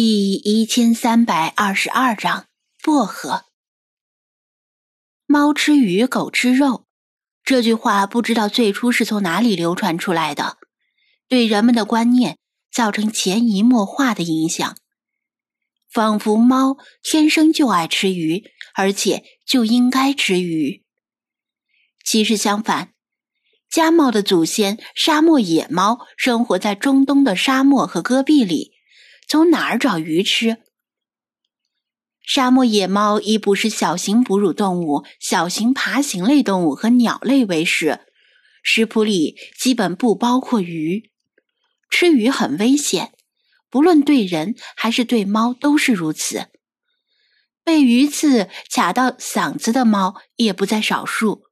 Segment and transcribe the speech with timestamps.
[0.00, 2.46] 第一千三百二十二章
[2.84, 3.46] 薄荷。
[5.26, 6.86] 猫吃鱼，狗吃肉，
[7.42, 10.58] 这句话不知道最初是从哪里流传出来的，
[11.26, 12.38] 对人们的观念
[12.70, 14.76] 造成潜移默化的影响，
[15.90, 18.44] 仿佛猫天生就爱吃鱼，
[18.76, 20.84] 而且就应该吃鱼。
[22.04, 22.92] 其实相反，
[23.68, 28.77] 家猫的祖先沙漠野猫生活在中东的沙漠和戈壁里。
[29.28, 30.56] 从哪儿找鱼吃？
[32.22, 38.00] 沙漠野猫以捕食小型哺乳动物、小型爬行类动物和鸟类为食，
[38.62, 41.10] 食谱里基本不包括鱼。
[41.90, 43.12] 吃鱼很危险，
[43.68, 46.46] 不论对人还是对猫都是如此。
[47.62, 51.42] 被鱼刺卡到嗓子的猫也不在少数。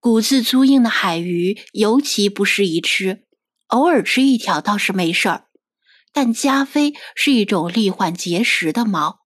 [0.00, 3.24] 骨刺粗硬的海鱼尤其不适宜吃，
[3.68, 5.47] 偶尔吃一条倒是没事儿。
[6.20, 9.20] 但加菲是一种罹患结石的猫，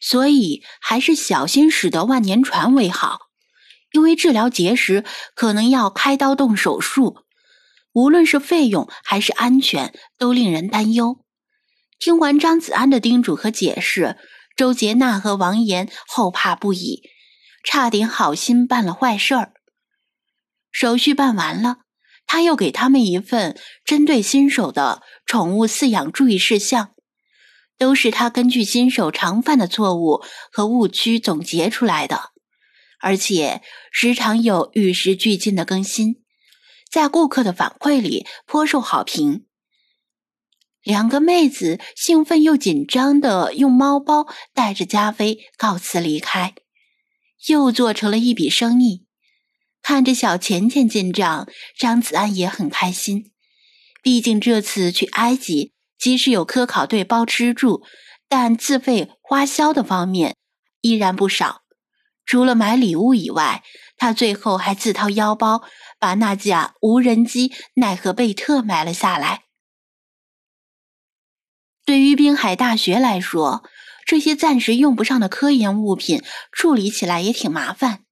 [0.00, 3.28] 所以还是小心驶得万年船为好。
[3.92, 5.04] 因为治疗结石
[5.36, 7.18] 可能要开刀动手术，
[7.92, 11.24] 无论是费用还是安全都令人担忧。
[12.00, 14.16] 听完张子安的叮嘱和解释，
[14.56, 17.04] 周杰娜和王岩后怕不已，
[17.62, 19.52] 差点好心办了坏事儿。
[20.72, 21.76] 手续办完了。
[22.24, 25.02] 他又给他们一份针对新手的
[25.32, 26.94] 宠物饲养注意事项，
[27.78, 32.32] 都是他根据新手常犯的错误和误区总结出来的，
[33.00, 36.22] 而且时常有与时俱进的更新，
[36.90, 39.46] 在顾客的反馈里颇受好评。
[40.82, 46.54] 两个妹子兴奋又紧张的用猫包带着加菲告辞离开，
[47.48, 49.06] 又做成了一笔生意。
[49.80, 53.31] 看着小钱钱进账，张子安也很开心。
[54.02, 57.84] 毕竟这次去埃及，即使有科考队包吃住，
[58.28, 60.36] 但自费花销的方面
[60.80, 61.62] 依然不少。
[62.26, 63.62] 除了买礼物以外，
[63.96, 65.62] 他最后还自掏腰包
[65.98, 69.44] 把那架无人机奈何贝特买了下来。
[71.84, 73.64] 对于滨海大学来说，
[74.06, 78.04] 这些暂时用不上的科研物品处理起来也挺麻烦。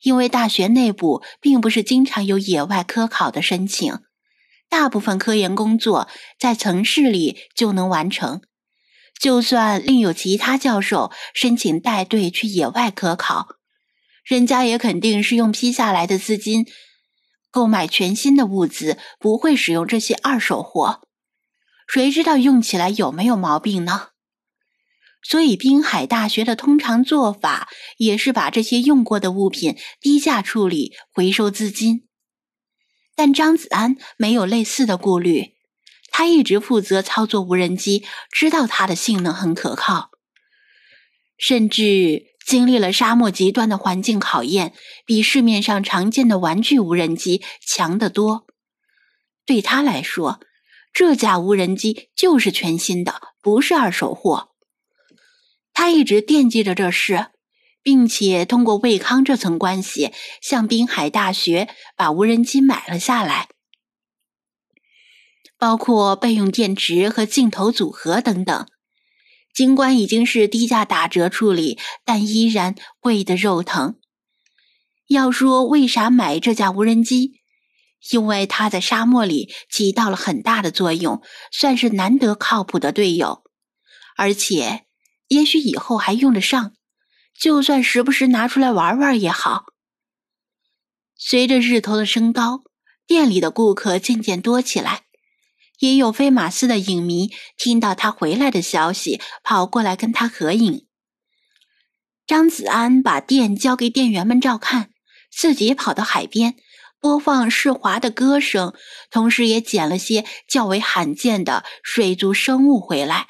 [0.00, 3.98] 因为大学内部并不是经常有野外科考的申请，
[4.70, 6.08] 大部分科研工作
[6.38, 8.40] 在城市里就能完成。
[9.20, 13.56] 就算另有其他教授申请带队去野外科考，
[14.24, 16.64] 人家也肯定是用批下来的资金
[17.50, 21.02] 购买全新的物资，不会使用这些二手货。
[21.86, 24.10] 谁知道用起来有没有毛病呢？
[25.22, 32.08] 所以，滨海大学的通常做法也是把这些用过的物品低价处理，回收资金。
[33.22, 35.52] 但张子安没有类似的顾虑，
[36.10, 40.08] 他一直负责操作无人机，知道它的性能很可靠，
[41.36, 44.72] 甚至经历了沙漠极端的环境考验，
[45.04, 48.46] 比市面上常见的玩具无人机强得多。
[49.44, 50.40] 对他来说，
[50.94, 54.52] 这架无人机就是全新的，不是二手货。
[55.74, 57.26] 他一直惦记着这事，
[57.82, 63.48] 并且通过卫康这层关系，向滨海大学把无人机买了下来，
[65.58, 68.66] 包括备用电池和镜头组合等等。
[69.54, 73.96] 尽管已经是低价打折处理，但依然贵得肉疼。
[75.08, 77.40] 要说为啥买这架无人机，
[78.12, 81.20] 因为它在沙漠里起到了很大的作用，
[81.50, 83.42] 算是难得靠谱的队友，
[84.16, 84.86] 而且。
[85.32, 86.72] 也许以后还用得上，
[87.40, 89.64] 就算时不时拿出来玩玩也好。
[91.16, 92.62] 随着日头的升高，
[93.06, 95.04] 店里的顾客渐渐多起来，
[95.78, 100.86] 也有飞马斯的影迷听到他回来的消息，跑过来跟他合影。
[102.26, 104.90] 张子安把店交给店员们照看，
[105.32, 106.56] 自己跑到海边
[107.00, 108.74] 播放世华的歌声，
[109.10, 113.28] 同时也捡了些较为罕见的水族生物回来。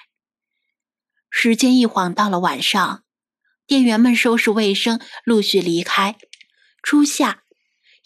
[1.31, 3.05] 时间一晃到了晚上，
[3.71, 6.17] 店员们收拾卫生，陆续离开。
[6.83, 7.45] 初夏，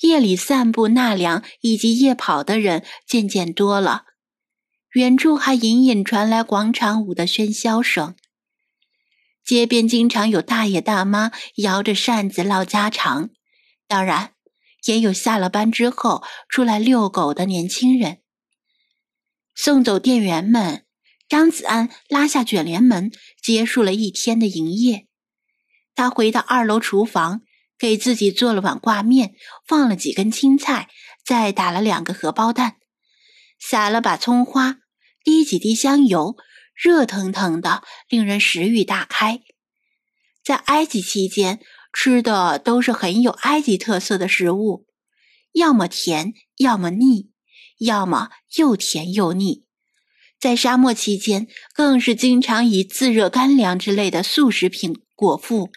[0.00, 4.04] 夜里散步纳凉以及夜跑的人渐渐多了，
[4.92, 8.14] 远处还隐隐传来广场舞的喧嚣声。
[9.42, 13.30] 街边经常有大爷大妈摇着扇子唠家常，
[13.88, 14.34] 当然，
[14.84, 18.18] 也有下了班之后出来遛狗的年轻人。
[19.54, 20.84] 送走店员们。
[21.26, 23.10] 张子安拉下卷帘门，
[23.42, 25.06] 结束了一天的营业。
[25.94, 27.42] 他回到二楼厨房，
[27.78, 29.34] 给自己做了碗挂面，
[29.66, 30.88] 放了几根青菜，
[31.24, 32.76] 再打了两个荷包蛋，
[33.60, 34.78] 撒了把葱花，
[35.22, 36.36] 滴几滴香油，
[36.74, 39.40] 热腾腾的，令人食欲大开。
[40.44, 41.60] 在埃及期间，
[41.92, 44.86] 吃的都是很有埃及特色的食物，
[45.52, 47.30] 要么甜，要么腻，
[47.78, 49.64] 要么又甜又腻。
[50.38, 55.70] 在沙漠期间，更是经常以自热干粮之类的速食品果腹，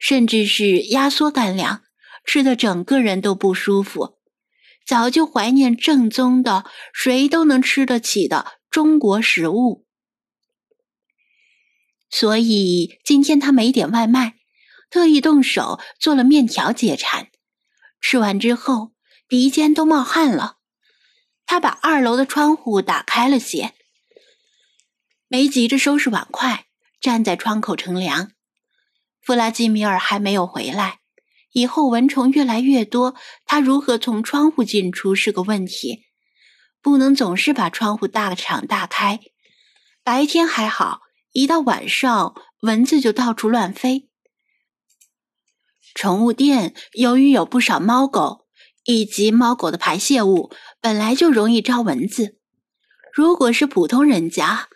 [0.00, 1.84] 甚至是压缩干粮，
[2.24, 4.18] 吃的整个人都不舒服。
[4.84, 9.86] 早就怀念正宗的、谁都能吃得起的中国食物。
[12.08, 14.36] 所以今天他没点外卖，
[14.90, 17.30] 特意动手做了面条解馋。
[18.00, 18.92] 吃完之后，
[19.28, 20.56] 鼻尖都冒汗了。
[21.46, 23.74] 他把二楼的窗户打开了些，
[25.28, 26.66] 没急着收拾碗筷，
[27.00, 28.32] 站在窗口乘凉。
[29.30, 30.98] 弗拉基米尔还没有回来，
[31.52, 33.14] 以后蚊虫越来越多，
[33.46, 36.02] 他如何从窗户进出是个问题。
[36.82, 39.20] 不能总是把窗户大敞大开，
[40.02, 41.02] 白天还好。
[41.30, 44.08] 一到晚上，蚊子就到处乱飞。
[45.94, 48.48] 宠物店由于有不少猫狗，
[48.82, 50.50] 以及猫狗的排泄物，
[50.80, 52.40] 本来就容易招蚊子。
[53.14, 54.68] 如果是普通人家，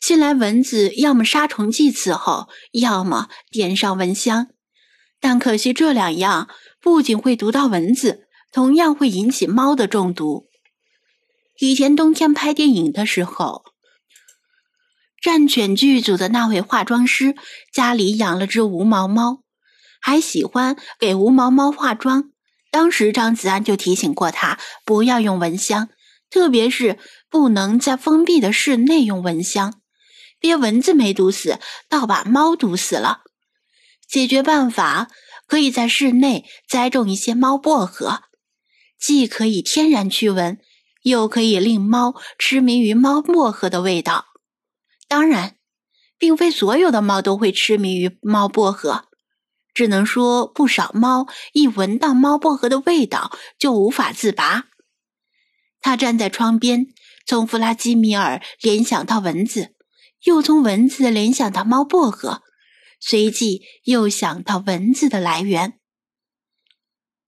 [0.00, 4.48] 新来蚊子要么杀虫剂伺候，要么点上蚊香。
[5.20, 6.48] 但可惜这两样
[6.80, 10.46] 不仅会毒到蚊子，同样会引起猫的中毒。
[11.58, 13.64] 以前冬天拍电影的时候。
[15.22, 17.34] 战犬剧组的那位化妆师
[17.72, 19.42] 家里养了只无毛猫，
[20.00, 22.30] 还喜欢给无毛猫化妆。
[22.70, 25.88] 当时张子安就提醒过他不要用蚊香，
[26.30, 26.98] 特别是
[27.28, 29.80] 不能在封闭的室内用蚊香，
[30.38, 33.22] 别蚊子没毒死，倒把猫毒死了。
[34.08, 35.08] 解决办法
[35.46, 38.22] 可以在室内栽种一些猫薄荷，
[38.98, 40.58] 既可以天然驱蚊，
[41.02, 44.26] 又可以令猫痴迷于猫薄荷的味道。
[45.08, 45.56] 当然，
[46.18, 49.04] 并非所有的猫都会痴迷于猫薄荷，
[49.74, 54.64] 只能说不少猫一闻到猫薄荷的味道就无法自拔。
[55.80, 56.86] 他站在窗边，
[57.26, 59.75] 从弗拉基米尔联想到蚊子，
[60.26, 62.42] 又从蚊子联想到猫薄荷，
[62.98, 65.78] 随即又想到蚊子的来源。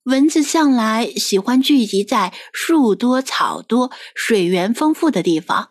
[0.03, 5.71] 蚊子向来喜欢聚集在树多、草多、水源丰富的地方。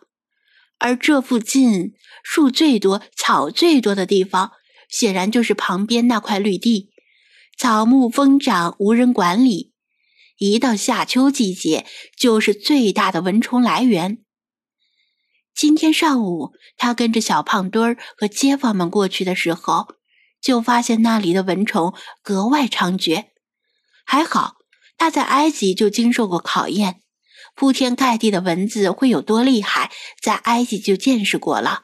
[0.78, 1.92] 而这附近
[2.24, 4.52] 树最多、草最多的地方，
[4.88, 6.88] 显然就是旁边那块绿地，
[7.58, 9.74] 草木疯长，无人管理。
[10.38, 11.84] 一到夏秋季节，
[12.16, 14.24] 就是最大的蚊虫来源。
[15.58, 19.88] 今天上午，他跟着小胖墩儿和街坊们过去的时候，
[20.40, 23.24] 就发现那里的蚊虫格外猖獗。
[24.06, 24.54] 还好，
[24.96, 27.02] 他在埃及就经受过考验。
[27.56, 29.90] 铺天盖地的蚊子会有多厉害，
[30.22, 31.82] 在埃及就见识过了。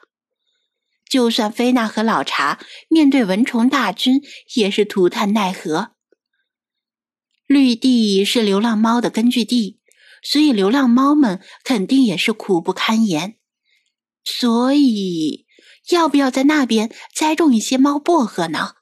[1.09, 4.21] 就算菲娜和老查面对蚊虫大军，
[4.55, 5.89] 也是涂炭奈何。
[7.45, 9.81] 绿地是流浪猫的根据地，
[10.23, 13.35] 所以流浪猫们肯定也是苦不堪言。
[14.25, 15.45] 所以，
[15.91, 18.73] 要不要在那边栽种一些猫薄荷呢？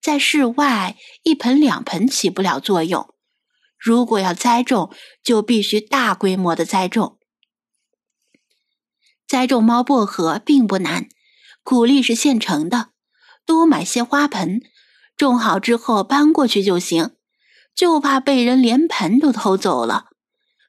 [0.00, 3.12] 在室外，一盆两盆起不了作用。
[3.78, 7.18] 如果要栽种，就必须大规模的栽种。
[9.26, 11.08] 栽种猫薄荷并不难，
[11.62, 12.90] 苦力是现成的，
[13.44, 14.60] 多买些花盆，
[15.16, 17.16] 种好之后搬过去就行。
[17.74, 20.10] 就怕被人连盆都偷走了。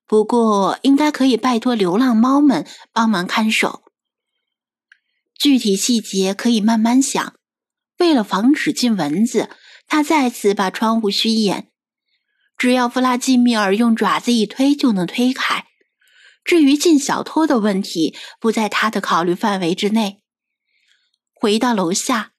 [0.07, 3.83] 不过应该可以拜托流浪猫们帮忙看守。
[5.37, 7.33] 具体细节可以慢慢想。
[7.97, 9.49] 为了防止进蚊子，
[9.87, 11.69] 他再次把窗户虚掩。
[12.57, 15.65] 只要弗拉基米尔用爪子一推就能推开。
[16.43, 20.21] 至于进小偷的问题，不在他的考虑范围之内。
[21.33, 22.31] 回到楼下，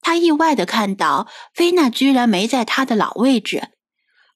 [0.00, 3.68] 他意外的看到菲娜居然没在他的老位置，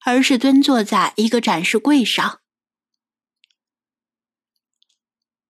[0.05, 2.40] 而是蹲坐在一个展示柜上。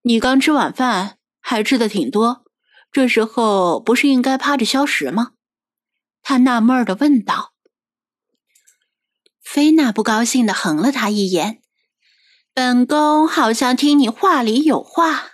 [0.09, 2.45] 你刚吃晚饭，还吃的挺多，
[2.93, 5.33] 这时候不是应该趴着消食吗？
[6.23, 7.55] 他纳闷的问道。
[9.43, 11.61] 菲娜不高兴的横了他一眼，
[12.55, 15.31] 本宫好像听你话里有话。